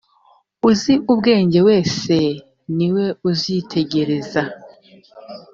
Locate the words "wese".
1.67-2.15